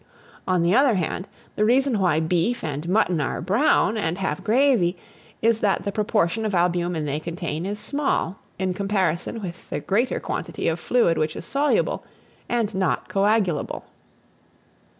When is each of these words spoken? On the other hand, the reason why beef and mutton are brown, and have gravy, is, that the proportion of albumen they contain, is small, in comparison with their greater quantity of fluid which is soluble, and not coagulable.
On 0.47 0.63
the 0.63 0.73
other 0.75 0.95
hand, 0.95 1.27
the 1.55 1.63
reason 1.63 1.99
why 1.99 2.19
beef 2.19 2.63
and 2.63 2.89
mutton 2.89 3.21
are 3.21 3.39
brown, 3.39 3.97
and 3.97 4.17
have 4.17 4.43
gravy, 4.43 4.97
is, 5.43 5.59
that 5.59 5.85
the 5.85 5.91
proportion 5.91 6.43
of 6.43 6.55
albumen 6.55 7.05
they 7.05 7.19
contain, 7.19 7.67
is 7.67 7.77
small, 7.77 8.39
in 8.57 8.73
comparison 8.73 9.43
with 9.43 9.69
their 9.69 9.79
greater 9.81 10.19
quantity 10.19 10.67
of 10.67 10.79
fluid 10.79 11.19
which 11.19 11.35
is 11.35 11.45
soluble, 11.45 12.03
and 12.49 12.73
not 12.73 13.09
coagulable. 13.09 13.83